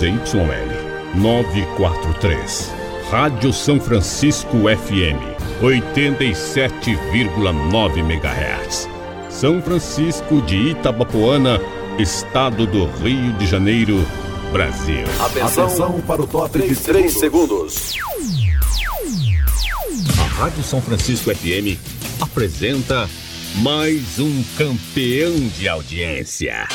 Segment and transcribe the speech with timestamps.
[0.00, 2.72] ZYL 943.
[3.10, 5.20] Rádio São Francisco FM
[5.60, 8.88] 87,9 MHz.
[9.28, 11.60] São Francisco de Itabapoana,
[11.98, 14.02] Estado do Rio de Janeiro,
[14.50, 15.04] Brasil.
[15.20, 17.98] Atenção, Atenção para o top 3, 3 segundos.
[20.18, 21.76] A Rádio São Francisco FM
[22.22, 23.06] apresenta
[23.56, 26.66] mais um campeão de audiência.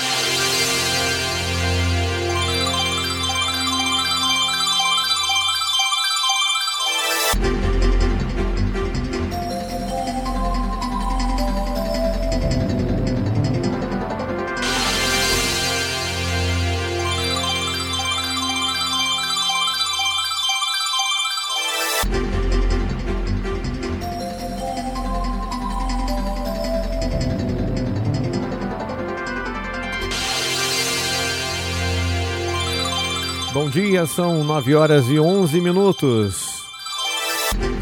[34.16, 36.64] São 9 horas e 11 minutos.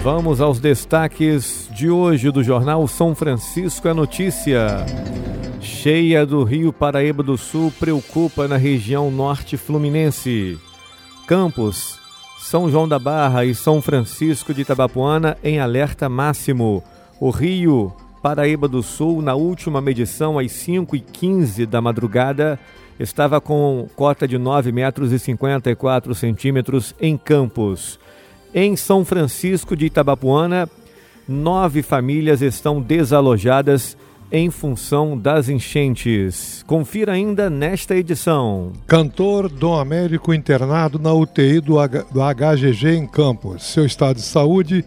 [0.01, 4.83] Vamos aos destaques de hoje do jornal São Francisco é Notícia.
[5.61, 10.57] Cheia do Rio Paraíba do Sul preocupa na região norte fluminense.
[11.27, 11.99] Campos,
[12.39, 16.83] São João da Barra e São Francisco de Itabapuana em alerta máximo.
[17.19, 22.59] O Rio Paraíba do Sul, na última medição, às 5 e 15 da madrugada,
[23.03, 27.99] estava com cota de 9 metros e 54 centímetros em Campos.
[28.55, 30.69] Em São Francisco de Itabapuana,
[31.27, 33.97] nove famílias estão desalojadas
[34.31, 36.63] em função das enchentes.
[36.65, 38.71] Confira ainda nesta edição.
[38.87, 43.63] Cantor Dom Américo internado na UTI do, H, do HGG em Campos.
[43.63, 44.83] Seu estado de saúde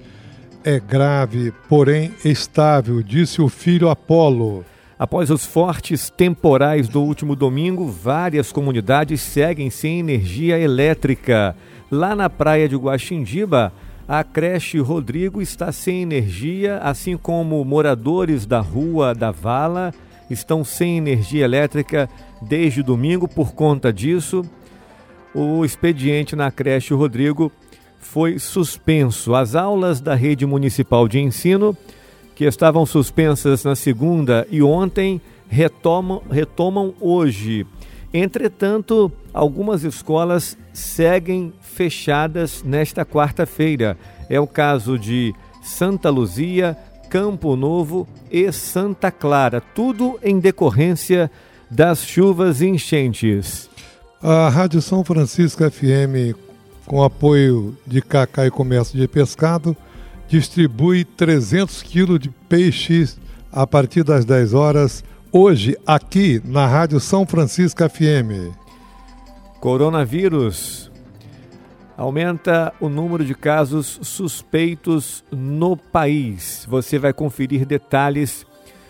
[0.64, 4.64] é grave, porém estável, disse o filho Apolo.
[4.98, 11.54] Após os fortes temporais do último domingo, várias comunidades seguem sem energia elétrica.
[11.90, 13.74] Lá na praia de Guaxindiba,
[14.08, 19.92] a creche Rodrigo está sem energia, assim como moradores da Rua da Vala
[20.30, 22.08] estão sem energia elétrica
[22.40, 23.28] desde domingo.
[23.28, 24.42] Por conta disso,
[25.34, 27.52] o expediente na creche Rodrigo
[27.98, 29.34] foi suspenso.
[29.34, 31.76] As aulas da rede municipal de ensino
[32.36, 37.66] que estavam suspensas na segunda e ontem retomam, retomam hoje.
[38.12, 43.96] Entretanto, algumas escolas seguem fechadas nesta quarta-feira.
[44.28, 46.76] É o caso de Santa Luzia,
[47.08, 51.30] Campo Novo e Santa Clara, tudo em decorrência
[51.70, 53.70] das chuvas e enchentes.
[54.22, 56.36] A Rádio São Francisco FM,
[56.84, 59.74] com apoio de Cacá e Comércio de Pescado,
[60.28, 63.18] distribui 300 quilos de peixes
[63.52, 68.54] a partir das 10 horas, hoje, aqui na Rádio São Francisco FM.
[69.60, 70.90] Coronavírus.
[71.96, 76.66] Aumenta o número de casos suspeitos no país.
[76.68, 78.44] Você vai conferir detalhes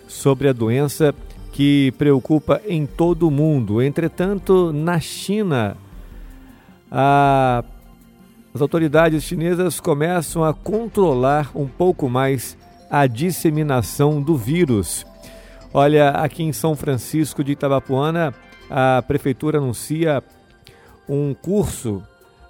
[0.08, 1.14] sobre a doença
[1.52, 3.80] que preocupa em todo o mundo.
[3.80, 5.76] Entretanto, na China,
[6.90, 7.62] a
[8.56, 12.56] as autoridades chinesas começam a controlar um pouco mais
[12.90, 15.04] a disseminação do vírus.
[15.74, 18.32] Olha, aqui em São Francisco de Itabapuana,
[18.70, 20.24] a prefeitura anuncia
[21.06, 22.02] um curso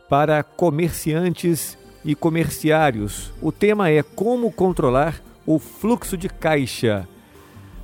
[0.08, 3.32] para comerciantes e comerciários.
[3.42, 7.08] O tema é como controlar o fluxo de caixa.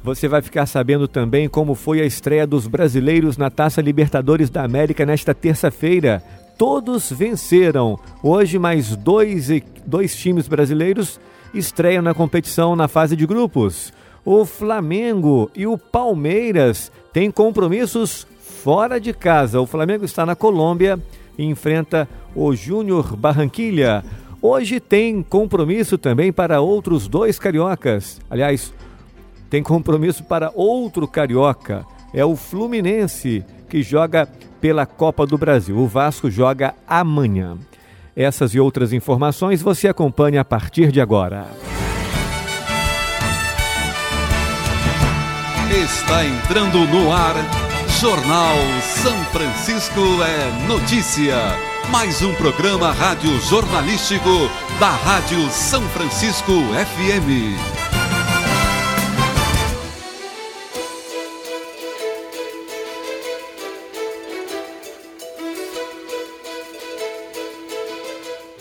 [0.05, 4.63] Você vai ficar sabendo também como foi a estreia dos brasileiros na Taça Libertadores da
[4.63, 6.23] América nesta terça-feira
[6.57, 7.99] todos venceram.
[8.23, 9.49] Hoje, mais dois,
[9.87, 11.21] dois times brasileiros
[11.55, 13.93] estreiam na competição na fase de grupos.
[14.25, 19.61] O Flamengo e o Palmeiras têm compromissos fora de casa.
[19.61, 20.99] O Flamengo está na Colômbia
[21.37, 24.05] e enfrenta o Júnior Barranquilha.
[24.41, 28.21] Hoje tem compromisso também para outros dois cariocas.
[28.31, 28.73] Aliás,
[29.51, 31.85] tem compromisso para outro carioca.
[32.15, 34.29] É o Fluminense, que joga
[34.61, 35.79] pela Copa do Brasil.
[35.79, 37.57] O Vasco joga amanhã.
[38.15, 41.47] Essas e outras informações você acompanha a partir de agora.
[45.71, 47.35] Está entrando no ar
[47.99, 51.39] Jornal São Francisco é Notícia.
[51.91, 57.82] Mais um programa rádio jornalístico da Rádio São Francisco FM.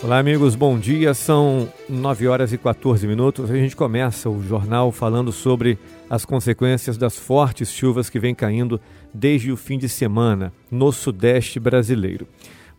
[0.04, 1.14] Olá, amigos, bom dia.
[1.14, 3.52] São 9 horas e 14 minutos.
[3.52, 5.78] A gente começa o jornal falando sobre
[6.10, 8.82] as consequências das fortes chuvas que vêm caindo
[9.14, 12.28] desde o fim de semana no Sudeste brasileiro.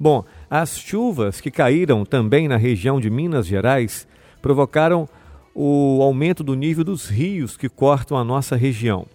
[0.01, 4.05] Bom, as chuvas que caíram também na região de Minas Gerais
[4.43, 5.09] provocaram
[5.55, 9.07] o aumento do nível dos rios que cortam a nossa região,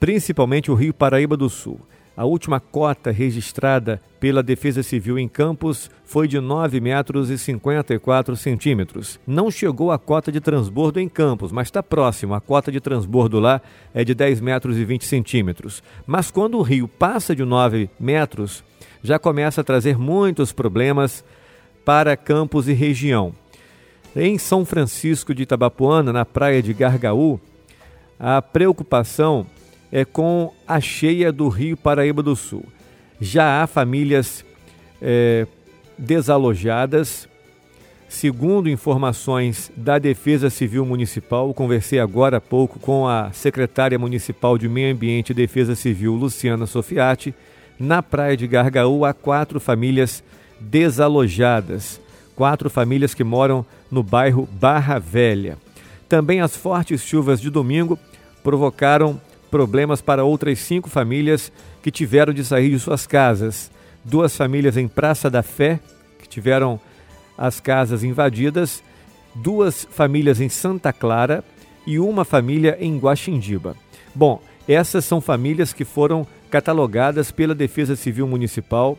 [0.00, 1.78] principalmente o Rio Paraíba do Sul.
[2.16, 8.36] A última cota registrada pela Defesa Civil em Campos foi de 9 metros e 54
[8.36, 9.18] centímetros.
[9.26, 12.32] Não chegou a cota de transbordo em Campos, mas está próximo.
[12.32, 13.60] A cota de transbordo lá
[13.92, 15.82] é de 10 metros e 20 centímetros.
[16.06, 18.62] Mas quando o rio passa de 9 metros,
[19.02, 21.24] já começa a trazer muitos problemas
[21.84, 23.34] para Campos e região.
[24.14, 27.40] Em São Francisco de Itabapuana, na praia de Gargaú,
[28.20, 29.44] a preocupação
[29.94, 32.64] é com a cheia do Rio Paraíba do Sul.
[33.20, 34.44] Já há famílias
[35.00, 35.46] é,
[35.96, 37.28] desalojadas.
[38.08, 44.68] Segundo informações da Defesa Civil Municipal, conversei agora há pouco com a secretária municipal de
[44.68, 47.32] Meio Ambiente e Defesa Civil, Luciana Sofiati.
[47.78, 50.24] Na praia de Gargaú há quatro famílias
[50.58, 52.00] desalojadas,
[52.34, 55.56] quatro famílias que moram no bairro Barra Velha.
[56.08, 57.96] Também as fortes chuvas de domingo
[58.42, 59.20] provocaram
[59.54, 63.70] problemas para outras cinco famílias que tiveram de sair de suas casas.
[64.04, 65.78] Duas famílias em Praça da Fé,
[66.18, 66.80] que tiveram
[67.38, 68.82] as casas invadidas,
[69.32, 71.44] duas famílias em Santa Clara
[71.86, 73.76] e uma família em Guaxindiba.
[74.12, 78.98] Bom, essas são famílias que foram catalogadas pela Defesa Civil Municipal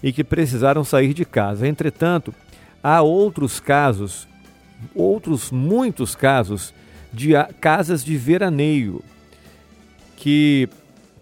[0.00, 1.66] e que precisaram sair de casa.
[1.66, 2.32] Entretanto,
[2.80, 4.28] há outros casos,
[4.94, 6.72] outros muitos casos
[7.12, 9.02] de casas de veraneio
[10.20, 10.68] que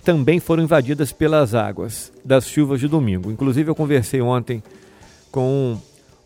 [0.03, 3.31] também foram invadidas pelas águas das chuvas de domingo.
[3.31, 4.61] Inclusive, eu conversei ontem
[5.31, 5.79] com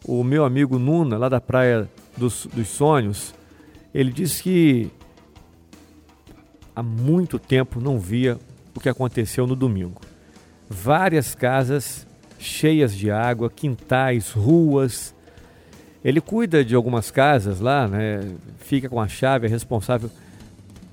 [0.06, 1.86] o meu amigo Nuna, lá da Praia
[2.16, 3.34] dos, dos Sonhos.
[3.94, 4.90] Ele disse que
[6.74, 8.38] há muito tempo não via
[8.74, 10.00] o que aconteceu no domingo.
[10.68, 12.06] Várias casas
[12.38, 15.14] cheias de água, quintais, ruas.
[16.02, 18.32] Ele cuida de algumas casas lá, né?
[18.60, 20.10] fica com a chave, é responsável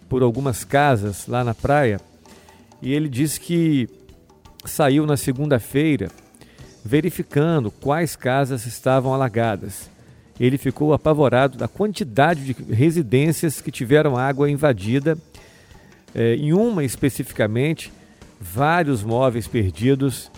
[0.09, 2.01] por algumas casas lá na praia
[2.81, 3.87] e ele disse que
[4.65, 6.09] saiu na segunda-feira
[6.83, 9.89] verificando quais casas estavam alagadas.
[10.39, 15.17] Ele ficou apavorado da quantidade de residências que tiveram água invadida.
[16.15, 17.91] É, em uma especificamente,
[18.39, 20.31] vários móveis perdidos.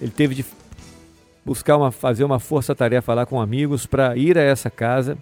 [0.00, 0.44] Ele teve de
[1.44, 5.18] buscar uma, fazer uma força-tarefa lá com amigos para ir a essa casa,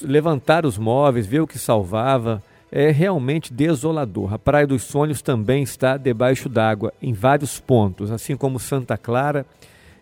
[0.00, 4.34] levantar os móveis, ver o que salvava, é realmente desolador.
[4.34, 9.46] A Praia dos Sonhos também está debaixo d'água em vários pontos, assim como Santa Clara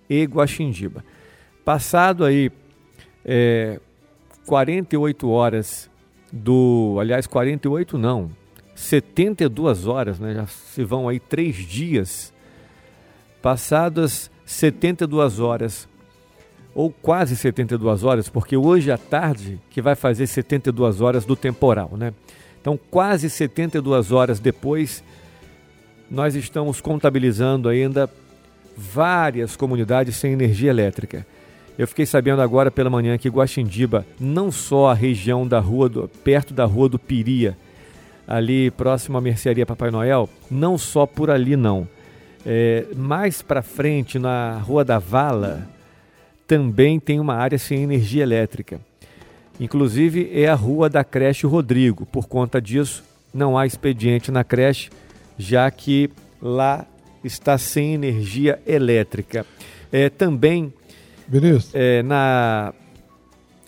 [0.09, 1.05] e Guaxindiba.
[1.65, 2.51] Passado aí
[3.25, 3.81] é,
[4.47, 5.91] 48 horas
[6.33, 8.31] do, aliás, 48 não,
[8.75, 10.35] 72 horas, né?
[10.35, 12.33] Já se vão aí três dias.
[13.41, 15.89] Passadas 72 horas
[16.75, 21.91] ou quase 72 horas, porque hoje à tarde que vai fazer 72 horas do temporal,
[21.97, 22.13] né?
[22.65, 25.05] Então, quase 72 horas depois,
[26.11, 28.09] nós estamos contabilizando ainda
[28.75, 31.27] várias comunidades sem energia elétrica.
[31.77, 36.09] Eu fiquei sabendo agora pela manhã que Guaxindiba, não só a região da rua do,
[36.09, 37.55] perto da rua do Piria,
[38.27, 41.87] ali próximo à mercearia Papai Noel, não só por ali não.
[42.47, 45.69] É, mais para frente, na Rua da Vala,
[46.47, 48.81] também tem uma área sem energia elétrica.
[49.59, 52.05] Inclusive é a rua da creche Rodrigo.
[52.07, 54.91] Por conta disso, não há expediente na creche,
[55.39, 56.11] já que
[56.43, 56.87] lá
[57.23, 59.47] está sem energia elétrica.
[59.93, 60.73] É, também
[61.73, 62.75] é, na,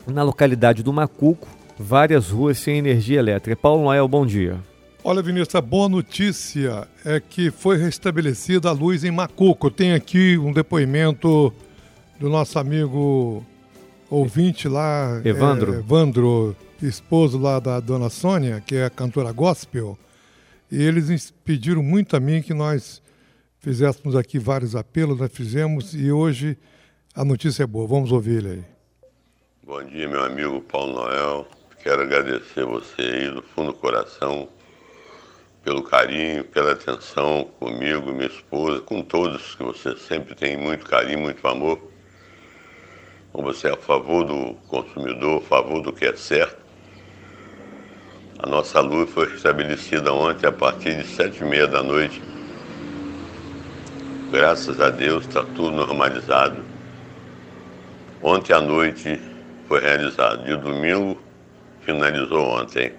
[0.06, 3.56] na localidade do Macuco, várias ruas sem energia elétrica.
[3.56, 4.56] Paulo Noel, bom dia.
[5.02, 9.70] Olha, Vinícius, a boa notícia é que foi restabelecida a luz em Macuco.
[9.70, 11.52] Tem aqui um depoimento
[12.18, 13.44] do nosso amigo
[14.10, 19.98] ouvinte lá, Evandro, é, Evandro esposo lá da dona Sônia, que é a cantora gospel,
[20.70, 23.02] e eles pediram muito a mim que nós
[23.58, 26.56] fizéssemos aqui vários apelos, nós fizemos e hoje
[27.14, 27.86] a notícia é boa.
[27.86, 28.64] Vamos ouvir ele aí.
[29.64, 31.46] Bom dia, meu amigo Paulo Noel.
[31.82, 34.48] Quero agradecer você aí do fundo do coração
[35.62, 41.20] pelo carinho, pela atenção comigo, minha esposa, com todos que você sempre tem muito carinho,
[41.20, 41.95] muito amor
[43.42, 46.56] você é a favor do consumidor, a favor do que é certo.
[48.38, 52.22] A nossa luz foi estabelecida ontem a partir de sete e meia da noite.
[54.30, 56.62] Graças a Deus está tudo normalizado.
[58.22, 59.20] Ontem à noite
[59.66, 61.18] foi realizado e o domingo
[61.80, 62.92] finalizou ontem.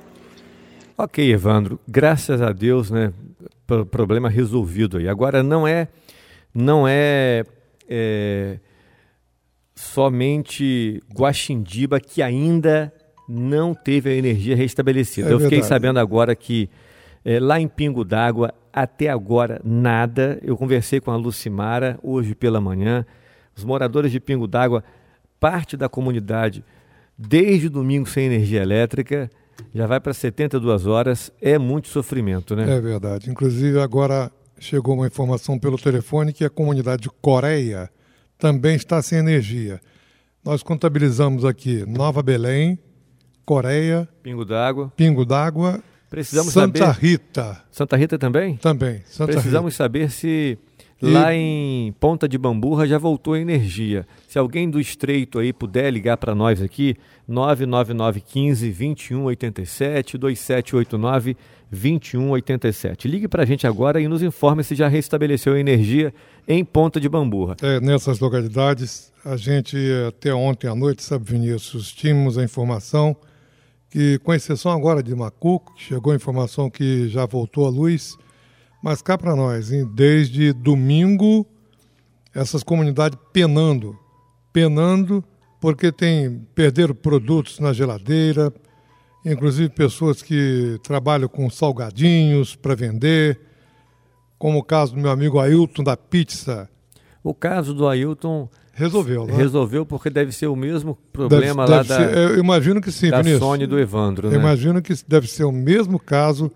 [0.98, 3.14] Ok, Evandro, graças a Deus, né?
[3.92, 5.08] Problema resolvido aí.
[5.08, 5.88] Agora não é,
[6.54, 7.44] não é
[7.88, 8.60] é,
[9.78, 12.92] somente Guaxindiba que ainda
[13.30, 15.30] não teve a energia restabelecida.
[15.30, 15.70] É Eu fiquei verdade.
[15.70, 16.68] sabendo agora que
[17.24, 20.40] é, lá em Pingo d'Água, até agora, nada.
[20.42, 23.06] Eu conversei com a Lucimara hoje pela manhã.
[23.56, 24.84] Os moradores de Pingo d'Água,
[25.40, 26.64] parte da comunidade,
[27.18, 29.30] desde domingo sem energia elétrica,
[29.76, 31.32] já vai para 72 horas.
[31.40, 32.78] É muito sofrimento, né?
[32.78, 33.30] É verdade.
[33.30, 37.90] Inclusive, agora chegou uma informação pelo telefone que a comunidade de Coreia
[38.38, 39.80] também está sem energia.
[40.44, 42.80] Nós contabilizamos aqui Nova Belém,
[43.46, 44.92] Coreia, Pingo d'Água.
[44.96, 47.00] Pingo d'Água, Precisamos Santa saber.
[47.02, 48.56] Rita Santa Rita também?
[48.58, 49.02] também.
[49.06, 49.84] Santa Precisamos Rita.
[49.84, 50.58] saber se
[51.02, 54.08] E- lá em Ponta de Bamburra já voltou a energia.
[54.28, 56.96] Se alguém do estreito aí puder ligar para nós aqui,
[57.28, 61.38] 99915 2187 2789
[61.72, 63.08] 2187.
[63.08, 66.14] Ligue para a gente agora e nos informe se já restabeleceu a energia
[66.48, 67.56] em Ponta de Bamburra.
[67.62, 69.78] É, nessas localidades, a gente,
[70.08, 73.16] até ontem à noite, sabe, Vinícius, tínhamos a informação
[73.90, 78.18] que, com exceção agora de Macuco, chegou a informação que já voltou à luz,
[78.82, 81.46] mas cá para nós, hein, desde domingo,
[82.34, 83.98] essas comunidades penando,
[84.54, 85.24] penando,
[85.60, 88.54] porque tem perderam produtos na geladeira,
[89.26, 93.40] inclusive pessoas que trabalham com salgadinhos para vender,
[94.38, 96.70] como o caso do meu amigo Ailton da pizza,
[97.24, 99.34] O caso do Ailton resolveu, né?
[99.36, 102.92] resolveu porque deve ser o mesmo Deve- problema deve lá ser- da, eu imagino que
[102.92, 103.60] sim, da Vinícius.
[103.62, 104.38] E do Evandro, Eu né?
[104.38, 106.52] imagino que deve ser o mesmo caso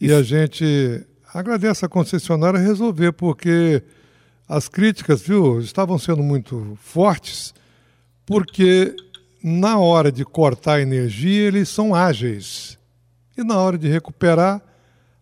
[0.00, 3.82] e a gente agradece a concessionária resolver, porque
[4.48, 7.54] as críticas, viu, estavam sendo muito fortes,
[8.26, 8.94] porque
[9.42, 12.78] na hora de cortar a energia eles são ágeis.
[13.36, 14.60] E na hora de recuperar,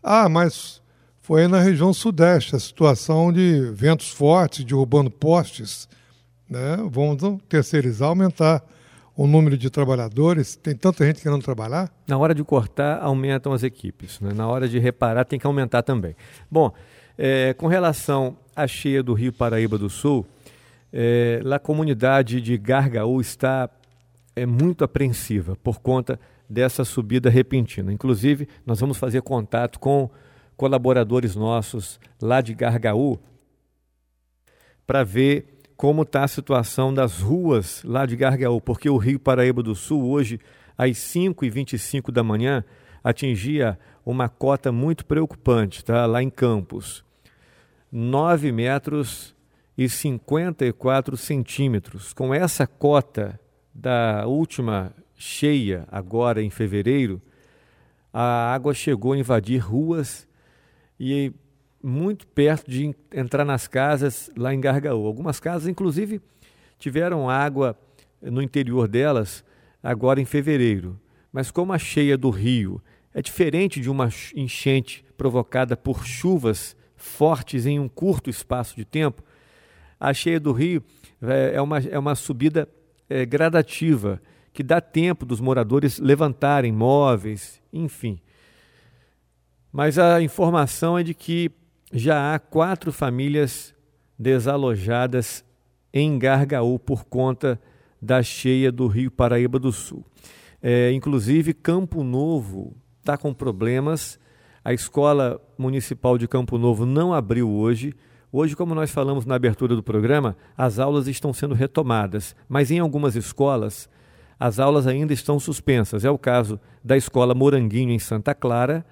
[0.02, 0.80] ah, mas
[1.20, 5.88] foi na região sudeste a situação de ventos fortes, derrubando postes.
[6.48, 6.76] Né?
[6.90, 8.64] Vamos terceirizar, aumentar
[9.16, 10.56] o número de trabalhadores.
[10.56, 11.92] Tem tanta gente querendo trabalhar.
[12.06, 14.20] Na hora de cortar, aumentam as equipes.
[14.20, 14.32] né?
[14.34, 16.14] Na hora de reparar, tem que aumentar também.
[16.50, 16.72] Bom,
[17.16, 20.26] é, com relação à cheia do Rio Paraíba do Sul,
[20.92, 23.68] é, a comunidade de Gargaú está
[24.34, 27.92] é, muito apreensiva por conta dessa subida repentina.
[27.92, 30.10] Inclusive, nós vamos fazer contato com
[30.56, 33.18] colaboradores nossos lá de Gargaú
[34.86, 35.49] para ver
[35.80, 40.10] como está a situação das ruas lá de Gargaú, porque o Rio Paraíba do Sul,
[40.10, 40.38] hoje,
[40.76, 42.62] às 5h25 da manhã,
[43.02, 46.04] atingia uma cota muito preocupante, tá?
[46.04, 47.02] lá em Campos.
[47.90, 49.34] 9 metros
[49.74, 52.12] e 54 centímetros.
[52.12, 53.40] Com essa cota
[53.74, 57.22] da última cheia, agora em fevereiro,
[58.12, 60.28] a água chegou a invadir ruas
[61.00, 61.32] e
[61.82, 65.06] muito perto de en- entrar nas casas lá em Gargaú.
[65.06, 66.20] Algumas casas, inclusive,
[66.78, 67.76] tiveram água
[68.20, 69.44] no interior delas
[69.82, 70.98] agora em fevereiro.
[71.32, 72.82] Mas como a cheia do rio
[73.14, 78.84] é diferente de uma ch- enchente provocada por chuvas fortes em um curto espaço de
[78.84, 79.22] tempo,
[79.98, 80.82] a cheia do rio
[81.22, 82.68] é é uma, é uma subida
[83.08, 84.20] é, gradativa
[84.52, 88.20] que dá tempo dos moradores levantarem móveis, enfim.
[89.72, 91.50] Mas a informação é de que
[91.92, 93.74] já há quatro famílias
[94.18, 95.44] desalojadas
[95.92, 97.60] em Gargaú por conta
[98.00, 100.04] da cheia do Rio Paraíba do Sul.
[100.62, 104.18] É, inclusive, Campo Novo está com problemas.
[104.64, 107.94] A Escola Municipal de Campo Novo não abriu hoje.
[108.30, 112.78] Hoje, como nós falamos na abertura do programa, as aulas estão sendo retomadas, mas em
[112.78, 113.88] algumas escolas
[114.38, 116.02] as aulas ainda estão suspensas.
[116.02, 118.86] É o caso da Escola Moranguinho, em Santa Clara,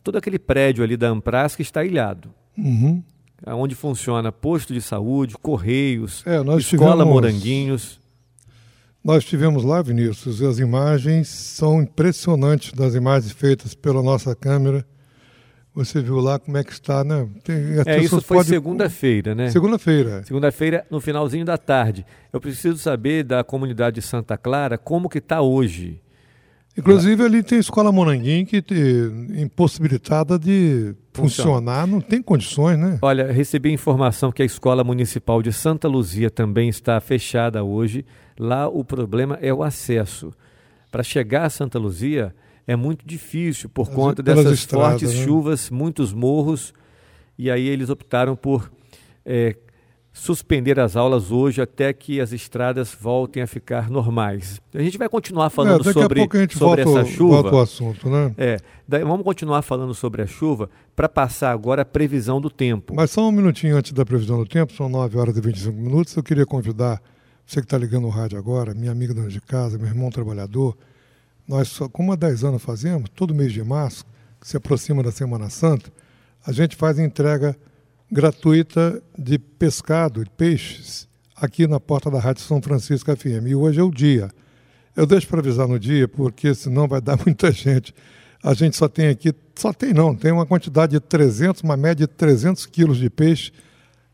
[0.00, 3.02] todo aquele prédio ali da Ampras que está ilhado, Uhum.
[3.46, 8.00] onde funciona posto de saúde, correios, É, Escola tivemos- Moranguinhos.
[9.04, 14.84] Nós estivemos lá, Vinícius, e as imagens são impressionantes das imagens feitas pela nossa câmera.
[15.74, 17.28] Você viu lá como é que está, né?
[17.44, 19.48] Tem, É, isso foi podem- segunda-feira, né?
[19.50, 20.24] Segunda-feira.
[20.24, 22.04] Segunda-feira, no finalzinho da tarde.
[22.32, 26.00] Eu preciso saber da comunidade de Santa Clara como que está hoje.
[26.78, 28.62] Inclusive ali tem a escola Moranguinho que
[29.36, 31.50] impossibilitada de Funciona.
[31.50, 32.98] funcionar, não tem condições, né?
[33.02, 38.04] Olha, recebi informação que a Escola Municipal de Santa Luzia também está fechada hoje.
[38.38, 40.32] Lá o problema é o acesso.
[40.90, 42.34] Para chegar a Santa Luzia
[42.66, 45.24] é muito difícil por As- conta dessas estradas, fortes né?
[45.24, 46.72] chuvas, muitos morros.
[47.36, 48.70] E aí eles optaram por
[49.26, 49.56] é,
[50.18, 54.60] suspender as aulas hoje até que as estradas voltem a ficar normais.
[54.74, 57.42] A gente vai continuar falando é, sobre, sobre volta, essa chuva.
[57.42, 58.34] Volta o assunto, né?
[58.36, 58.56] É,
[58.86, 62.94] daí vamos continuar falando sobre a chuva para passar agora a previsão do tempo.
[62.96, 66.16] Mas só um minutinho antes da previsão do tempo, são 9 horas e 25 minutos.
[66.16, 67.00] Eu queria convidar
[67.46, 70.76] você que está ligando o rádio agora, minha amiga dona de casa, meu irmão trabalhador.
[71.46, 74.04] Nós, só, como há 10 anos fazemos, todo mês de março,
[74.40, 75.90] que se aproxima da Semana Santa,
[76.44, 77.56] a gente faz entrega
[78.10, 83.46] gratuita de pescado, de peixes, aqui na porta da Rádio São Francisco FM.
[83.46, 84.30] E hoje é o dia.
[84.96, 87.94] Eu deixo para avisar no dia, porque senão vai dar muita gente.
[88.42, 92.06] A gente só tem aqui, só tem não, tem uma quantidade de 300, uma média
[92.06, 93.52] de 300 quilos de peixe.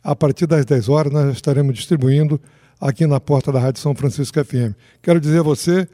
[0.03, 2.41] A partir das 10 horas nós estaremos distribuindo
[2.81, 4.75] aqui na porta da Rádio São Francisco FM.
[5.01, 5.89] Quero dizer a você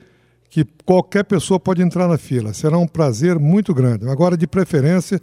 [0.48, 2.52] que qualquer pessoa pode entrar na fila.
[2.52, 4.08] Será um prazer muito grande.
[4.08, 5.20] Agora, de preferência,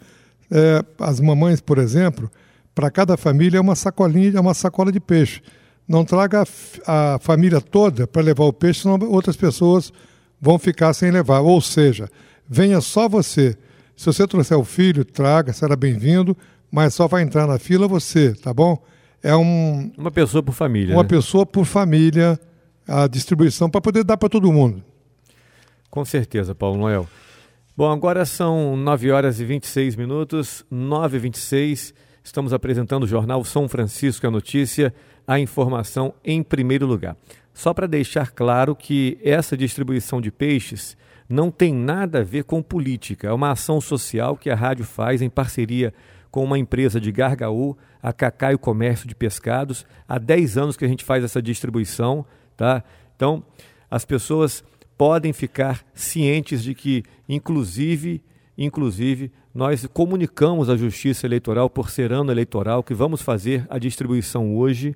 [0.50, 2.32] é, as mamães, por exemplo,
[2.78, 5.42] para cada família é uma sacolinha, é uma sacola de peixe.
[5.88, 6.44] Não traga
[6.86, 9.92] a, a família toda para levar o peixe, senão outras pessoas
[10.40, 11.40] vão ficar sem levar.
[11.40, 12.08] Ou seja,
[12.48, 13.58] venha só você.
[13.96, 16.38] Se você trouxer o filho, traga, será bem-vindo,
[16.72, 18.78] mas só vai entrar na fila você, tá bom?
[19.24, 20.96] É um, uma pessoa por família.
[20.96, 21.10] Uma né?
[21.10, 22.40] pessoa por família,
[22.88, 24.84] a distribuição, para poder dar para todo mundo.
[25.90, 27.10] Com certeza, Paulo Noel.
[27.76, 33.42] Bom, agora são 9 horas e 26 minutos, 9 e 26 Estamos apresentando o jornal
[33.46, 34.94] São Francisco a Notícia,
[35.26, 37.16] a informação em primeiro lugar.
[37.54, 40.98] Só para deixar claro que essa distribuição de peixes
[41.30, 43.30] não tem nada a ver com política.
[43.30, 45.94] É uma ação social que a rádio faz em parceria
[46.30, 49.86] com uma empresa de Gargaú, a Cacaio Comércio de Pescados.
[50.06, 52.26] Há 10 anos que a gente faz essa distribuição,
[52.58, 52.84] tá?
[53.16, 53.42] Então,
[53.90, 54.66] as pessoas
[54.98, 58.22] podem ficar cientes de que, inclusive,
[58.58, 64.56] inclusive, nós comunicamos à Justiça Eleitoral, por ser ano eleitoral, que vamos fazer a distribuição
[64.56, 64.96] hoje.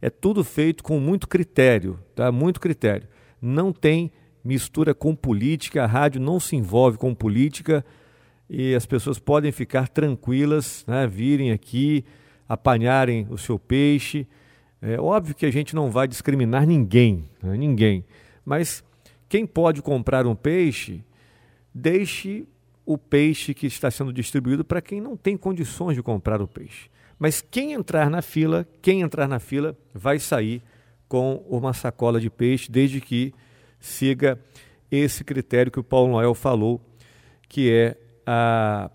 [0.00, 2.30] É tudo feito com muito critério, tá?
[2.30, 3.08] Muito critério.
[3.40, 4.12] Não tem
[4.44, 7.84] mistura com política, a rádio não se envolve com política
[8.48, 11.06] e as pessoas podem ficar tranquilas, né?
[11.06, 12.04] virem aqui,
[12.48, 14.26] apanharem o seu peixe.
[14.80, 17.56] É óbvio que a gente não vai discriminar ninguém, né?
[17.56, 18.04] ninguém.
[18.44, 18.82] Mas
[19.28, 21.04] quem pode comprar um peixe,
[21.74, 22.46] deixe
[22.88, 26.88] o peixe que está sendo distribuído para quem não tem condições de comprar o peixe.
[27.18, 30.62] Mas quem entrar na fila, quem entrar na fila vai sair
[31.06, 33.34] com uma sacola de peixe, desde que
[33.78, 34.40] siga
[34.90, 36.80] esse critério que o Paulo Noel falou,
[37.46, 37.94] que é
[38.26, 38.90] a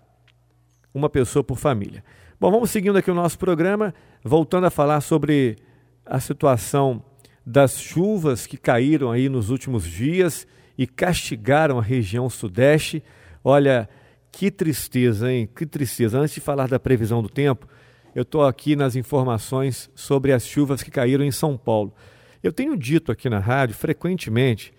[0.92, 2.02] uma pessoa por família.
[2.40, 5.56] Bom, vamos seguindo aqui o nosso programa, voltando a falar sobre
[6.04, 7.00] a situação
[7.46, 13.00] das chuvas que caíram aí nos últimos dias e castigaram a região sudeste.
[13.46, 13.86] Olha,
[14.32, 15.46] que tristeza, hein?
[15.54, 16.18] Que tristeza.
[16.18, 17.68] Antes de falar da previsão do tempo,
[18.14, 21.94] eu estou aqui nas informações sobre as chuvas que caíram em São Paulo.
[22.42, 24.72] Eu tenho dito aqui na rádio frequentemente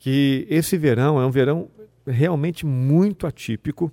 [0.00, 1.68] que esse verão é um verão
[2.06, 3.92] realmente muito atípico.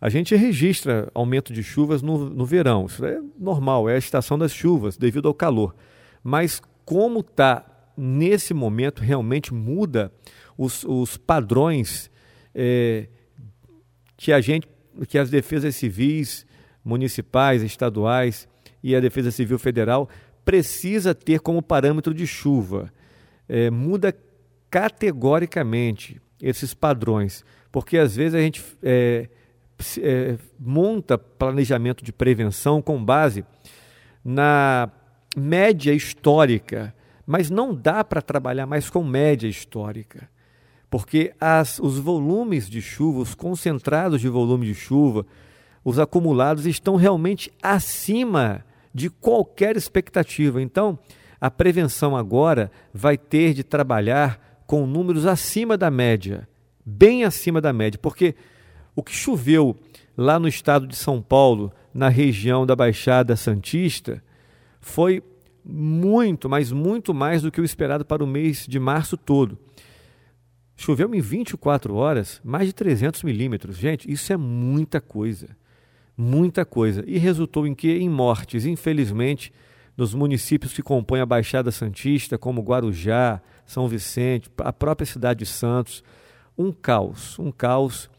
[0.00, 4.38] A gente registra aumento de chuvas no, no verão, isso é normal, é a estação
[4.38, 5.74] das chuvas devido ao calor.
[6.22, 7.64] Mas como está
[7.96, 10.12] nesse momento, realmente muda
[10.56, 12.10] os, os padrões
[12.54, 13.08] é,
[14.16, 14.68] que a gente,
[15.08, 16.46] que as defesas civis
[16.84, 18.48] municipais, estaduais
[18.82, 20.08] e a Defesa Civil Federal
[20.44, 22.92] precisa ter como parâmetro de chuva.
[23.48, 24.14] É, muda
[24.70, 29.28] categoricamente esses padrões, porque às vezes a gente é,
[29.98, 33.44] é, monta planejamento de prevenção com base
[34.24, 34.90] na
[35.36, 36.94] média histórica,
[37.26, 40.28] mas não dá para trabalhar mais com média histórica
[40.90, 45.26] porque as, os volumes de chuva, os concentrados de volume de chuva,
[45.84, 50.60] os acumulados estão realmente acima de qualquer expectativa.
[50.60, 50.98] Então,
[51.40, 56.48] a prevenção agora vai ter de trabalhar com números acima da média,
[56.84, 58.34] bem acima da média, porque
[58.94, 59.76] o que choveu
[60.16, 64.22] lá no estado de São Paulo, na região da Baixada Santista,
[64.80, 65.22] foi
[65.64, 69.58] muito, mas muito mais do que o esperado para o mês de março todo.
[70.76, 73.78] Choveu em 24 horas mais de 300 milímetros.
[73.78, 75.48] Gente, isso é muita coisa.
[76.16, 77.02] Muita coisa.
[77.06, 77.90] E resultou em que?
[77.90, 79.52] Em mortes, infelizmente,
[79.96, 85.46] nos municípios que compõem a Baixada Santista, como Guarujá, São Vicente, a própria cidade de
[85.46, 86.04] Santos.
[86.56, 88.10] Um caos, um caos.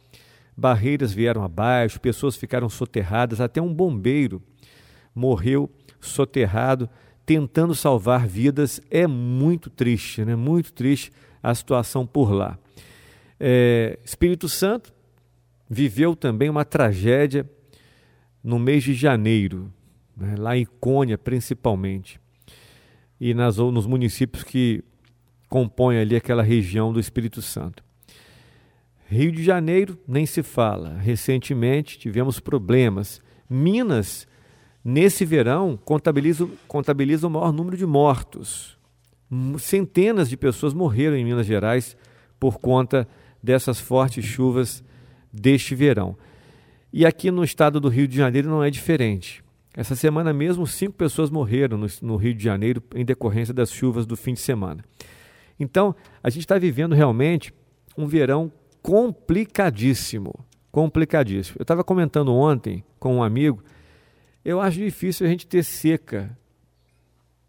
[0.55, 4.41] Barreiras vieram abaixo, pessoas ficaram soterradas, até um bombeiro
[5.13, 6.89] morreu soterrado
[7.25, 8.81] tentando salvar vidas.
[8.89, 10.35] É muito triste, né?
[10.35, 11.11] Muito triste
[11.49, 12.57] a situação por lá.
[13.39, 14.93] É, Espírito Santo
[15.69, 17.49] viveu também uma tragédia
[18.43, 19.71] no mês de janeiro,
[20.15, 22.19] né, lá em Cônia principalmente.
[23.19, 24.83] e nas, nos municípios que
[25.49, 27.83] compõem ali aquela região do Espírito Santo.
[29.09, 30.97] Rio de Janeiro nem se fala.
[30.97, 33.21] Recentemente tivemos problemas.
[33.49, 34.27] Minas,
[34.83, 38.76] nesse verão, contabiliza, contabiliza o maior número de mortos.
[39.59, 41.97] Centenas de pessoas morreram em Minas Gerais
[42.39, 43.07] por conta
[43.41, 44.83] dessas fortes chuvas
[45.31, 46.17] deste verão.
[46.91, 49.43] E aqui no estado do Rio de Janeiro não é diferente.
[49.75, 54.05] Essa semana mesmo, cinco pessoas morreram no, no Rio de Janeiro em decorrência das chuvas
[54.05, 54.83] do fim de semana.
[55.59, 57.53] Então, a gente está vivendo realmente
[57.97, 60.33] um verão complicadíssimo.
[60.71, 61.57] Complicadíssimo.
[61.59, 63.63] Eu estava comentando ontem com um amigo,
[64.43, 66.37] eu acho difícil a gente ter seca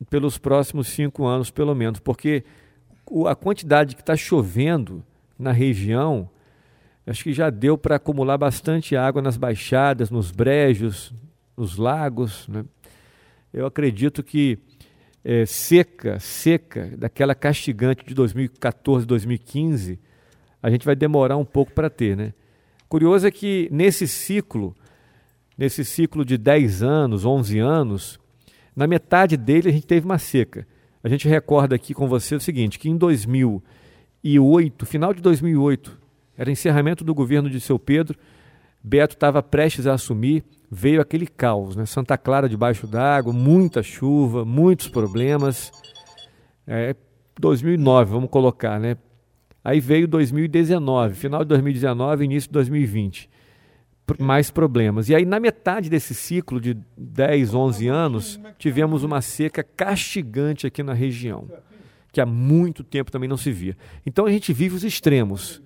[0.08, 2.44] pelos próximos cinco anos, pelo menos, porque
[3.26, 5.04] a quantidade que está chovendo
[5.38, 6.28] na região,
[7.06, 11.12] acho que já deu para acumular bastante água nas baixadas, nos brejos,
[11.56, 12.46] nos lagos.
[12.48, 12.64] Né?
[13.52, 14.58] Eu acredito que
[15.24, 19.98] é, seca, seca, daquela castigante de 2014, 2015,
[20.62, 22.32] a gente vai demorar um pouco para ter, né?
[22.88, 24.74] Curioso é que nesse ciclo,
[25.56, 28.18] nesse ciclo de 10 anos, 11 anos,
[28.78, 30.64] na metade dele a gente teve uma seca.
[31.02, 35.98] A gente recorda aqui com você o seguinte, que em 2008, final de 2008,
[36.36, 38.16] era encerramento do governo de seu Pedro,
[38.80, 41.84] Beto estava prestes a assumir, veio aquele caos, né?
[41.86, 45.72] Santa Clara debaixo d'água, muita chuva, muitos problemas.
[46.64, 46.94] É,
[47.40, 48.96] 2009, vamos colocar, né?
[49.64, 53.28] Aí veio 2019, final de 2019, início de 2020.
[54.18, 55.08] Mais problemas.
[55.08, 60.82] E aí, na metade desse ciclo de 10, 11 anos, tivemos uma seca castigante aqui
[60.82, 61.48] na região,
[62.10, 63.76] que há muito tempo também não se via.
[64.06, 65.60] Então a gente vive os extremos.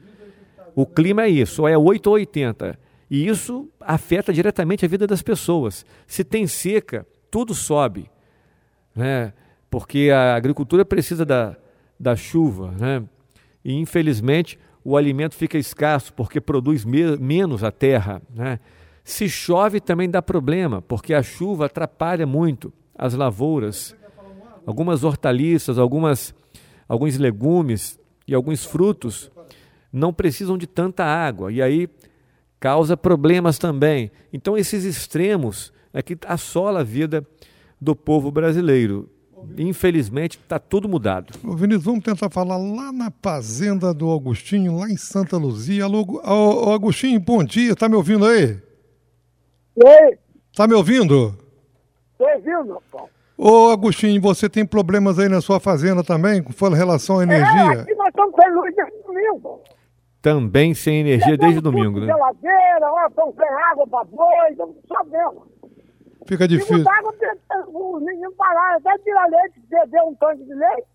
[0.75, 2.79] O clima é isso, ou é 8 ou 80.
[3.11, 5.85] E isso afeta diretamente a vida das pessoas.
[6.07, 8.11] Se tem seca, tudo sobe,
[8.97, 9.33] né?
[9.73, 11.57] porque a agricultura precisa da,
[11.99, 12.73] da chuva.
[12.73, 13.03] Né?
[13.65, 18.21] E, infelizmente, o alimento fica escasso porque produz me menos a terra.
[18.35, 18.59] Né?
[19.05, 23.97] Se chove, também dá problema, porque a chuva atrapalha muito as lavouras.
[24.65, 26.35] Algumas hortaliças, algumas,
[26.89, 29.31] alguns legumes e alguns frutos
[29.93, 31.53] não precisam de tanta água.
[31.53, 31.89] E aí
[32.61, 34.11] causa problemas também.
[34.33, 37.27] Então, esses extremos é que assola a vida
[37.81, 39.11] do povo brasileiro.
[39.59, 41.35] Infelizmente, está tudo mudado.
[41.45, 45.85] Ô Vinícius, vamos tentar falar lá na fazenda do Agostinho, lá em Santa Luzia.
[45.85, 47.77] Alô, ô, Agostinho, bom dia.
[47.77, 48.59] Tá me ouvindo aí?
[49.77, 50.19] Oi.
[50.55, 51.37] Tá me ouvindo?
[52.19, 53.09] Tô ouvindo, Paulo.
[53.37, 57.61] Ô, Agostinho, você tem problemas aí na sua fazenda também, com relação à energia?
[57.61, 59.61] É, aqui nós estamos sem luz desde domingo.
[60.21, 62.07] Também sem energia desde domingo, né?
[62.07, 65.52] Geladeira, ó, estão sem água para boi, estamos sabendo.
[66.33, 66.77] Fica difícil.
[66.77, 67.13] Pingo d'água,
[67.69, 70.87] os meninos pararam até tirar leite, beber um tanque de leite.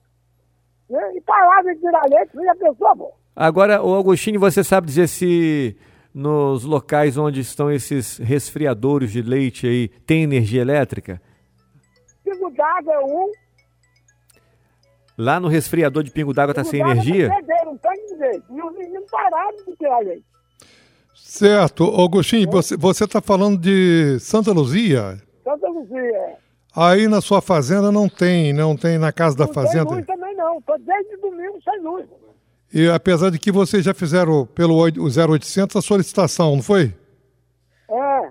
[0.90, 1.16] Né?
[1.16, 3.14] E pararam de tirar leite, você já pensou, pô?
[3.36, 5.78] Agora, o Agostinho, você sabe dizer se
[6.12, 11.22] nos locais onde estão esses resfriadores de leite aí tem energia elétrica?
[12.24, 13.32] Pingo d'água é um.
[15.16, 17.30] Lá no resfriador de pingo d'água está sem energia?
[17.30, 18.44] Beberam um tanque de leite.
[18.50, 20.26] E os meninos pararam de tirar leite.
[21.14, 21.84] Certo.
[21.84, 25.22] Agostinho, você está falando de Santa Luzia?
[25.48, 26.36] Santa Luzia.
[26.76, 29.86] Aí na sua fazenda não tem, não tem na casa não da fazenda?
[29.86, 32.06] Não tem luz também não, estou desde domingo sem luz.
[32.74, 36.94] E apesar de que vocês já fizeram pelo 0800 a solicitação, não foi?
[37.90, 38.30] É,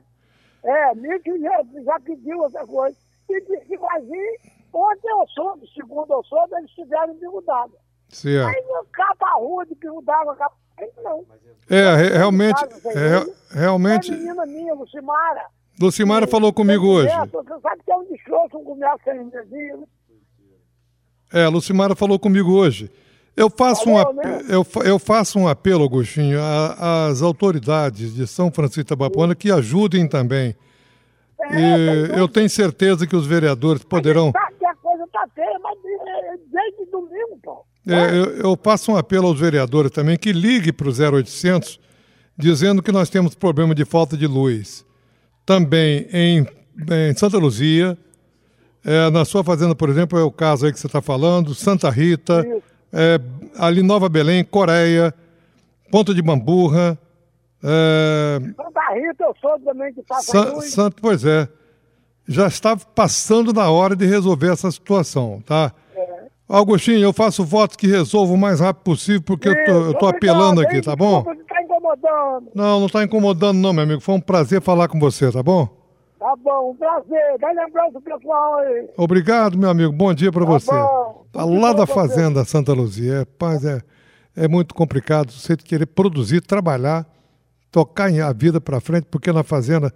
[0.65, 2.95] é, Nick já, já pediu essa coisa.
[3.31, 4.41] E que vai vir,
[4.73, 7.15] ontem eu soube, segundo eu soube, eles tiveram
[7.47, 7.79] d'água.
[8.11, 8.47] Certo.
[8.55, 10.55] Aí não capa a rua de d'água, capa
[11.03, 11.25] não.
[11.71, 15.47] É, re- realmente, é, realmente, É a menina minha, Lucimara.
[15.81, 17.09] Lucimara falou comigo hoje.
[17.11, 19.85] É, você sabe que é um destroço um comércio sem né?
[21.33, 22.91] É, Lucimara falou comigo hoje.
[23.37, 24.43] Eu faço, um, Falou, ape- né?
[24.49, 30.09] eu, eu faço um apelo, Agostinho, às autoridades de São Francisco de Itabapuana que ajudem
[30.09, 30.57] também.
[31.39, 31.61] É,
[32.15, 34.33] E eu tenho certeza que os vereadores poderão.
[34.35, 37.65] A coisa tá feia, mas é, desde domingo, pô.
[37.87, 41.79] É, eu, passo um apelo aos vereadores também que ligue para o 0800
[42.39, 44.85] dizendo que nós temos problema de falta de luz.
[45.47, 46.47] Também em,
[46.91, 47.97] em Santa Luzia,
[48.85, 51.89] é, na sua fazenda, por exemplo, é o caso aí que você está falando, Santa
[51.89, 52.45] Rita,
[52.93, 53.21] é,
[53.57, 55.15] ali Nova Belém, Coreia,
[55.91, 56.99] Ponta de Bamburra,
[57.63, 60.61] é, Santa Rita eu sou também que passa Sa-.
[60.63, 61.49] Santo, pois é.
[62.29, 65.73] Já está passando na hora de resolver essa situação, tá?
[66.49, 70.09] Augustinho, eu faço votos que resolvam o mais rápido possível, porque eu tô, eu Obrigado,
[70.09, 71.25] apelando aqui, tá bom?
[71.25, 71.45] Desculpa de
[71.95, 72.51] incomodando.
[72.55, 74.01] Não, não está incomodando não, meu amigo.
[74.01, 75.69] Foi um prazer falar com você, tá bom?
[76.19, 77.39] Tá bom, um prazer.
[77.41, 78.89] Dá lembrança pessoal aí.
[78.97, 79.93] Obrigado, meu amigo.
[79.93, 80.71] Bom dia para Tá você.
[80.73, 81.27] bom.
[81.33, 83.21] Tá lá da fazenda Santa Luzia.
[83.21, 83.81] É, Paz, é,
[84.35, 87.07] é muito complicado você querer produzir, trabalhar,
[87.71, 89.93] tocar a vida para frente, porque na fazenda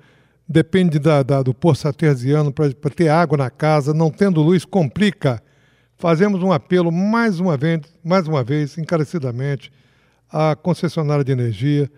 [0.47, 5.43] depende da, da- do poço artesiano para ter água na casa, não tendo luz complica.
[5.97, 9.71] Fazemos um apelo mais uma vez, mais uma vez, encarecidamente,
[10.33, 11.91] à concessionária de energia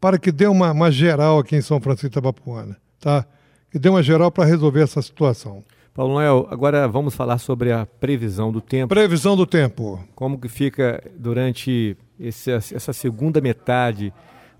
[0.00, 3.26] para que dê uma, uma geral aqui em São Francisco da Papuana, tá?
[3.70, 5.62] Que dê uma geral para resolver essa situação.
[5.92, 8.88] Paulo Noel, agora vamos falar sobre a previsão do tempo.
[8.94, 10.02] Previsão do tempo.
[10.14, 14.12] Como que fica durante esse- essa segunda metade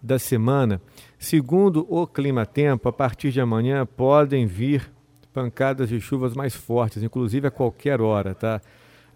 [0.02, 0.80] da semana?
[1.18, 4.90] Segundo o Clima Tempo, a partir de amanhã podem vir
[5.32, 8.60] pancadas de chuvas mais fortes, inclusive a qualquer hora, tá?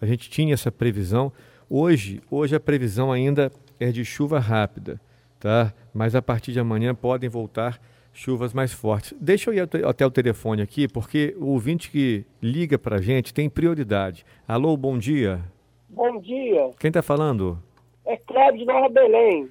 [0.01, 1.31] A gente tinha essa previsão.
[1.69, 4.99] Hoje, hoje a previsão ainda é de chuva rápida,
[5.39, 5.73] tá?
[5.93, 7.79] Mas a partir de amanhã podem voltar
[8.13, 9.13] chuvas mais fortes.
[9.19, 13.33] Deixa eu ir até- o telefone aqui, porque o ouvinte que liga para a gente
[13.33, 14.25] tem prioridade.
[14.47, 15.41] Alô, bom dia.
[15.89, 16.69] Bom dia.
[16.79, 17.61] Quem está falando?
[18.05, 19.49] É Kleber de Nova Belém.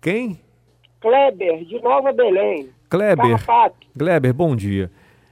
[0.00, 0.40] Quem?
[1.00, 2.70] Kleber de Nova Belém.
[2.88, 3.16] Kleber.
[3.38, 3.86] Carrapato.
[3.96, 4.90] Kleber, bom dia.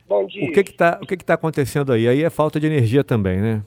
[0.09, 0.49] Bom dia.
[0.49, 2.09] O que que tá, o que que tá acontecendo aí?
[2.09, 3.63] Aí é falta de energia também, né?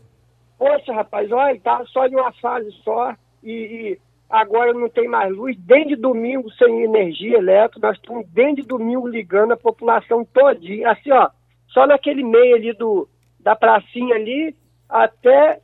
[0.58, 4.00] Poxa, rapaz, olha, tá só de uma fase só e, e
[4.32, 5.56] agora não tem mais luz.
[5.60, 10.92] Desde domingo sem energia elétrica, nós estamos desde domingo ligando a população todinha.
[10.92, 11.30] Assim, ó,
[11.68, 13.08] só naquele meio ali do,
[13.40, 14.56] da pracinha ali,
[14.90, 15.60] até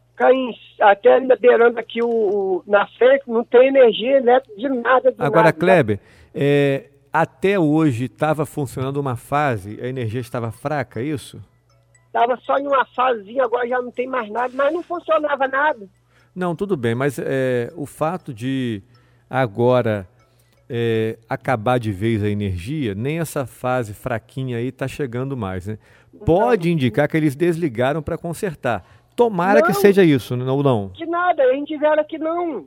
[0.81, 5.11] até beirando aqui o, o- na frente, não tem energia elétrica de nada.
[5.11, 5.53] De Agora, nada.
[5.53, 5.99] Kleber,
[6.33, 11.39] é, até hoje estava funcionando uma fase, a energia estava fraca, é isso?
[12.11, 15.87] Tava só em uma fasezinha, agora já não tem mais nada, mas não funcionava nada.
[16.37, 18.83] Não, tudo bem, mas é, o fato de
[19.27, 20.07] agora
[20.69, 25.79] é, acabar de vez a energia, nem essa fase fraquinha aí está chegando mais, né?
[26.23, 28.85] Pode indicar que eles desligaram para consertar.
[29.15, 29.81] Tomara que Não.
[29.81, 30.89] seja isso, né, ou não?
[30.89, 32.65] De nada, gente vieram aqui não.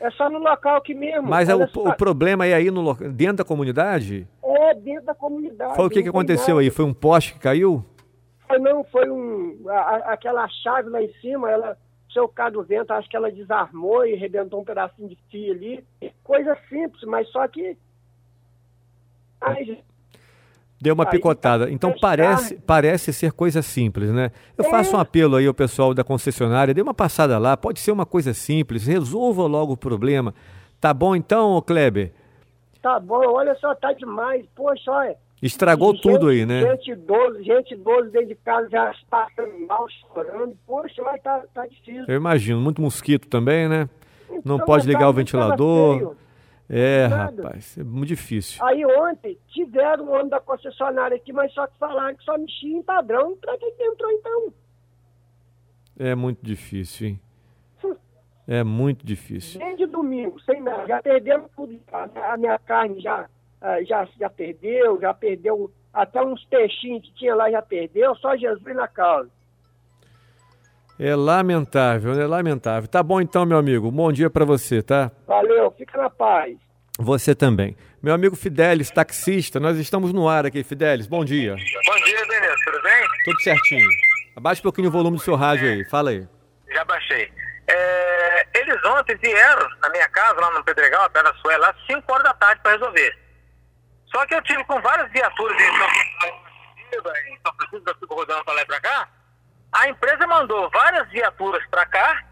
[0.00, 1.28] É só no local aqui mesmo.
[1.28, 4.26] Mas é o, o problema é aí no, dentro da comunidade?
[4.42, 5.76] É, dentro da comunidade.
[5.76, 6.70] Foi o que, que não aconteceu aí?
[6.70, 7.84] Foi um poste que caiu?
[8.48, 9.58] Foi, não, foi um.
[9.68, 11.76] a- aquela chave lá em cima, ela,
[12.14, 15.84] seu do vento, acho que ela desarmou e arrebentou um pedacinho de fio ali.
[16.22, 17.76] Coisa simples, mas só que.
[19.40, 19.82] Ai,
[20.80, 21.66] Deu uma picotada.
[21.66, 24.30] tá Então parece, parece ser coisa simples, né?
[24.56, 24.70] Eu É.
[24.70, 28.06] faço um apelo aí ao pessoal da concessionária, dê uma passada lá, pode ser uma
[28.06, 30.34] coisa simples, resolva logo o problema.
[30.80, 32.12] Tá bom então, Kleber?
[32.82, 34.44] tá bom, olha só, tá demais.
[34.54, 35.16] Poxa, olha.
[35.46, 36.60] Estragou gente- tudo aí, né?
[36.62, 40.56] Gente idosa, gente idosa dentro de casa já passando mal, chorando.
[40.66, 42.04] Poxa, olha, tá, tá difícil.
[42.08, 43.88] Eu imagino, muito mosquito também, né?
[44.44, 46.16] Não Então, pode ligar tá- o tava ventilador.
[46.68, 47.42] É, Nada.
[47.42, 48.64] rapaz, é muito difícil.
[48.64, 52.78] Aí ontem tiveram o homem da concessionária aqui, mas só que falaram que só mexia
[52.78, 53.36] em padrão.
[53.36, 54.52] Pra que que entrou então?
[55.98, 57.20] É muito difícil, hein?
[58.48, 59.58] É muito difícil.
[59.60, 60.86] Desde domingo, sem nada.
[60.86, 61.78] Já perdemos tudo.
[61.92, 63.26] A minha carne já,
[63.86, 68.14] já, já perdeu, já perdeu até uns peixinhos que tinha lá já perdeu.
[68.16, 69.30] Só Jesus na causa.
[70.98, 72.88] É lamentável, é lamentável.
[72.88, 73.90] Tá bom então, meu amigo.
[73.90, 75.10] Bom dia pra você, tá?
[75.26, 76.56] Valeu, fica na paz.
[76.98, 77.76] Você também.
[78.00, 80.62] Meu amigo Fidelis, taxista, nós estamos no ar aqui.
[80.62, 81.54] Fidelis, bom dia.
[81.54, 83.08] Bom dia, Denilson, tudo bem?
[83.24, 83.88] Tudo certinho.
[84.36, 85.84] Abaixa um pouquinho o volume do seu rádio aí.
[85.84, 86.28] Fala aí.
[86.72, 87.32] Já baixei.
[87.66, 92.12] É, eles ontem vieram na minha casa, lá no Pedregal, perto da Suela, às 5
[92.12, 93.23] horas da tarde para resolver.
[94.14, 95.66] Só que eu tive com várias viaturas em
[97.44, 99.08] São Francisco, São rodando para lá e para cá.
[99.72, 102.24] A empresa mandou várias viaturas para cá,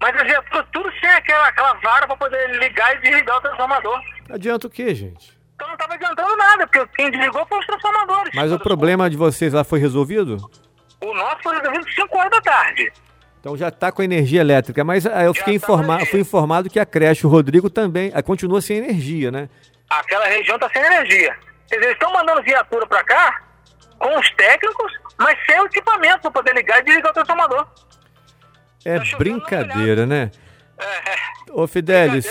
[0.00, 4.00] mas as viaturas tudo sem aquela, aquela vara para poder ligar e desligar o transformador.
[4.30, 5.36] Adianta o quê, gente?
[5.56, 8.32] Então não estava adiantando nada, porque quem desligou foi os transformadores.
[8.32, 10.36] Mas o problema de vocês lá foi resolvido?
[11.00, 12.92] O nosso foi resolvido às 5 horas da tarde.
[13.40, 16.78] Então já está com energia elétrica, mas ah, eu fiquei tá informa fui informado que
[16.78, 19.48] a creche, o Rodrigo também, ah, continua sem energia, né?
[19.88, 21.36] Aquela região está sem energia.
[21.68, 23.42] Quer dizer, eles estão mandando viatura para cá
[23.98, 27.66] com os técnicos, mas sem o equipamento para poder ligar e desligar o transformador.
[28.84, 30.30] É Tá brincadeira, né?
[30.78, 31.16] É, é
[31.52, 32.26] Ô Fidelis,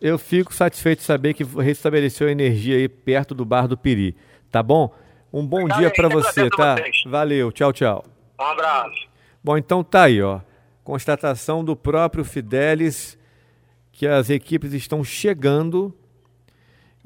[0.00, 4.16] eu fico satisfeito de saber que restabeleceu a energia aí perto do Bar do Piri,
[4.50, 4.92] tá bom?
[5.32, 6.76] Um bom Tá dia para você, tá?
[7.06, 8.04] Valeu, tchau, tchau.
[8.40, 9.08] Um abraço.
[9.44, 10.40] Bom, então tá aí, ó.
[10.82, 13.18] Constatação do próprio Fidelis
[13.92, 15.94] que as equipes estão chegando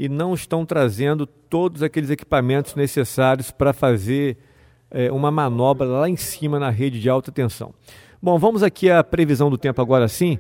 [0.01, 4.39] e não estão trazendo todos aqueles equipamentos necessários para fazer
[4.91, 7.75] eh, uma manobra lá em cima na rede de alta tensão.
[8.23, 10.39] Bom, vamos aqui à previsão do tempo agora sim,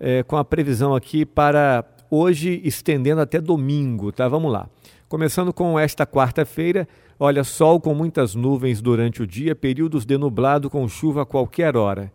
[0.00, 4.26] eh, com a previsão aqui para hoje estendendo até domingo, tá?
[4.26, 4.70] Vamos lá.
[5.06, 6.88] Começando com esta quarta-feira,
[7.20, 11.76] olha, sol com muitas nuvens durante o dia, períodos de nublado com chuva a qualquer
[11.76, 12.10] hora.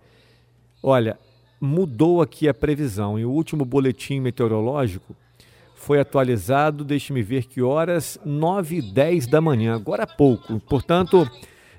[0.82, 1.20] Olha,
[1.62, 5.16] mudou aqui a previsão e o último boletim meteorológico
[5.80, 10.60] foi atualizado, deixe-me ver que horas, 9 e 10 da manhã, agora há pouco.
[10.60, 11.28] Portanto,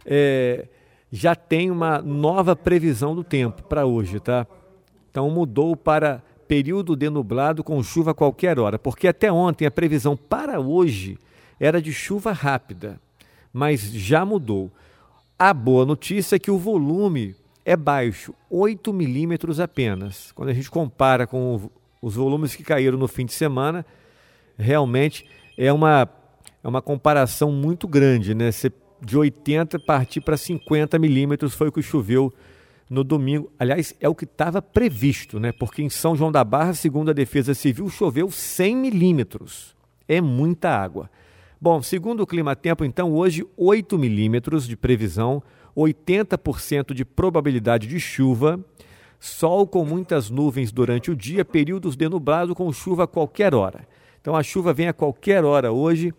[0.07, 0.67] é,
[1.13, 4.47] já tem uma nova previsão do tempo para hoje, tá?
[5.11, 9.71] Então mudou para período de nublado com chuva a qualquer hora, porque até ontem a
[9.71, 11.19] previsão para hoje
[11.61, 12.99] era de chuva rápida,
[13.53, 14.71] mas já mudou.
[15.39, 17.37] A boa notícia é que o volume
[17.67, 20.33] é baixo, 8 milímetros apenas.
[20.33, 23.85] Quando a gente compara com os volumes que caíram no fim de semana,
[24.59, 26.09] realmente é uma,
[26.63, 28.51] é uma comparação muito grande, né?
[28.51, 32.33] Você, de 80 partir para 50 milímetros foi o que choveu
[32.89, 33.53] no domingo.
[33.59, 35.53] Aliás, é o que estava previsto, né?
[35.53, 39.77] Porque em São João da Barra, segundo a Defesa Civil, choveu 100 milímetros.
[40.09, 41.09] É muita água.
[41.61, 45.43] Bom, segundo o Clima Tempo, então, hoje 8 milímetros de previsão,
[45.77, 48.59] 80% de probabilidade de chuva,
[49.21, 53.87] sol com muitas nuvens durante o dia, períodos de nublado com chuva a qualquer hora.
[54.21, 56.13] Então a chuva vem a qualquer hora hoje.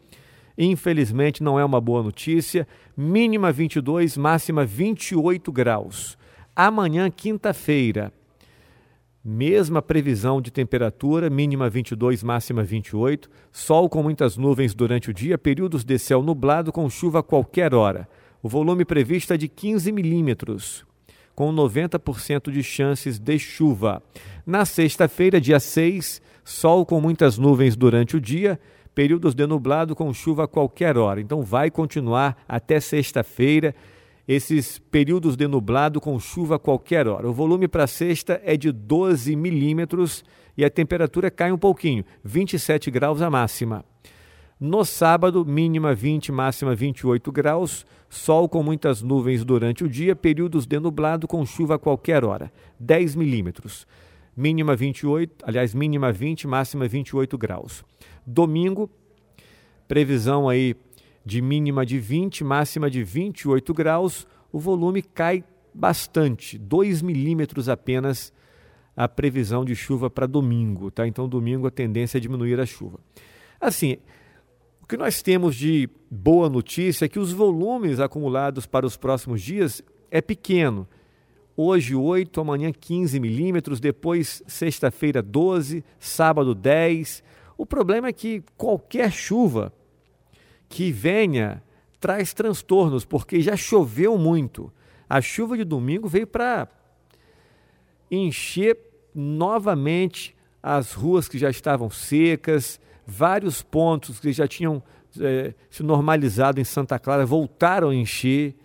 [0.58, 2.68] Infelizmente não é uma boa notícia.
[2.96, 6.18] Mínima 22, máxima 28 graus.
[6.56, 8.14] Amanhã, quinta-feira,
[9.24, 13.30] mesma previsão de temperatura, mínima 22, máxima 28.
[13.52, 17.74] Sol com muitas nuvens durante o dia, períodos de céu nublado com chuva a qualquer
[17.74, 18.08] hora.
[18.44, 20.86] O volume previsto é de 15 milímetros,
[21.36, 24.02] com 90% de chances de chuva.
[24.46, 28.60] Na sexta-feira, dia 6, sol com muitas nuvens durante o dia,
[28.94, 31.22] períodos de nublado com chuva a qualquer hora.
[31.22, 33.74] Então vai continuar até sexta-feira
[34.28, 37.28] esses períodos de nublado com chuva a qualquer hora.
[37.30, 40.24] O volume para sexta é de 12 milímetros
[40.58, 43.84] e a temperatura cai um pouquinho, 27 graus a máxima.
[44.62, 50.68] No sábado, mínima 20, máxima 28 graus, sol com muitas nuvens durante o dia, períodos
[50.68, 53.88] de nublado com chuva a qualquer hora, 10 milímetros.
[54.38, 57.84] Mínima 28, aliás, mínima 20, máxima 28 graus.
[58.24, 58.88] Domingo,
[59.88, 60.76] previsão aí
[61.26, 65.44] de mínima de 20, máxima de 28 graus, o volume cai
[65.74, 68.32] bastante, 2 milímetros apenas
[68.96, 71.08] a previsão de chuva para domingo, tá?
[71.08, 73.00] Então, domingo a tendência é diminuir a chuva.
[73.60, 73.98] Assim,
[74.92, 79.82] que nós temos de boa notícia é que os volumes acumulados para os próximos dias
[80.12, 80.86] é pequeno.
[81.56, 87.24] Hoje 8, amanhã 15 milímetros, depois sexta-feira 12, sábado 10.
[87.58, 89.72] O problema é que qualquer chuva
[90.68, 91.64] que venha
[91.98, 94.74] traz transtornos, porque já choveu muito.
[95.08, 96.68] A chuva de domingo veio para
[98.12, 98.78] encher
[99.16, 102.78] novamente as ruas que já estavam secas,
[103.12, 104.82] vários pontos que já tinham
[105.20, 108.56] é, se normalizado em Santa Clara voltaram a encher.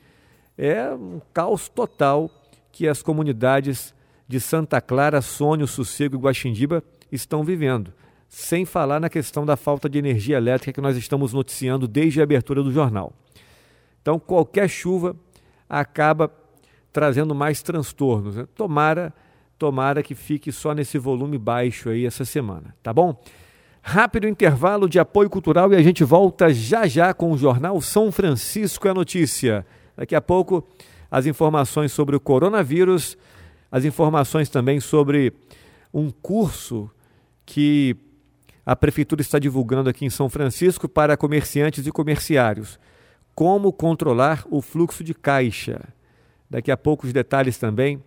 [0.56, 2.30] É um caos total
[2.72, 3.94] que as comunidades
[4.28, 7.92] de Santa Clara, Sônio, Sossego e Guaxindiba estão vivendo
[8.28, 12.24] sem falar na questão da falta de energia elétrica que nós estamos noticiando desde a
[12.24, 13.12] abertura do jornal.
[14.02, 15.16] Então, qualquer chuva
[15.68, 16.30] acaba
[16.92, 18.36] trazendo mais transtornos.
[18.36, 18.46] Né?
[18.54, 19.12] Tomara,
[19.58, 23.20] tomara que fique só nesse volume baixo aí essa semana, tá bom?
[23.88, 28.10] Rápido intervalo de apoio cultural e a gente volta já já com o jornal São
[28.10, 29.64] Francisco é Notícia.
[29.96, 30.66] Daqui a pouco
[31.08, 33.16] as informações sobre o coronavírus,
[33.70, 35.32] as informações também sobre
[35.94, 36.90] um curso
[37.46, 37.96] que
[38.66, 42.80] a Prefeitura está divulgando aqui em São Francisco para comerciantes e comerciários.
[43.36, 45.80] Como controlar o fluxo de caixa.
[46.50, 48.02] Daqui a pouco os detalhes também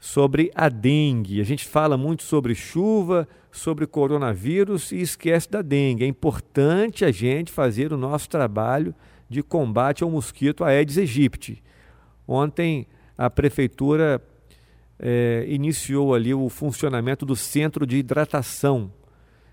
[0.00, 1.42] sobre a dengue.
[1.42, 6.04] A gente fala muito sobre chuva, sobre coronavírus e esquece da dengue.
[6.04, 8.94] É importante a gente fazer o nosso trabalho
[9.28, 11.62] de combate ao mosquito Aedes aegypti.
[12.26, 12.86] Ontem
[13.16, 14.22] a prefeitura
[14.98, 18.90] é, iniciou ali o funcionamento do centro de hidratação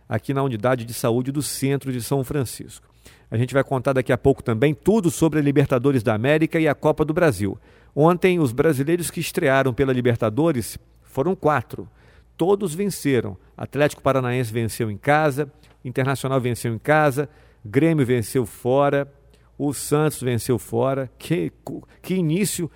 [0.08, 2.88] aqui na unidade de saúde do centro de São Francisco.
[3.30, 6.68] A gente vai contar daqui a pouco também tudo sobre a Libertadores da América e
[6.68, 7.60] a Copa do Brasil.
[8.00, 11.90] Ontem, os brasileiros que estrearam pela Libertadores foram quatro.
[12.38, 13.36] Todos venceram.
[13.58, 15.52] Atlético Paranaense venceu em casa,
[15.84, 17.28] Internacional venceu em casa,
[17.66, 19.12] Grêmio venceu fora,
[19.58, 21.10] o Santos venceu fora.
[21.18, 21.52] Que,
[22.00, 22.70] que início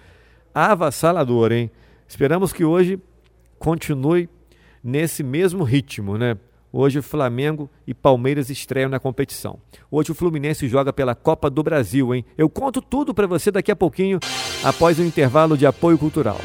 [0.55, 1.69] avassalador, hein?
[2.07, 2.99] Esperamos que hoje
[3.59, 4.27] continue
[4.83, 6.35] nesse mesmo ritmo, né?
[6.73, 9.59] Hoje o Flamengo e Palmeiras estreiam na competição.
[9.89, 12.23] Hoje o Fluminense joga pela Copa do Brasil, hein?
[12.37, 14.19] Eu conto tudo para você daqui a pouquinho,
[14.63, 16.37] após o intervalo de apoio cultural.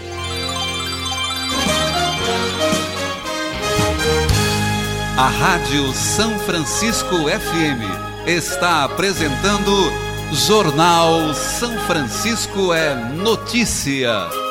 [5.16, 9.70] A Rádio São Francisco FM está apresentando
[10.32, 14.45] Jornal São Francisco é Notícia.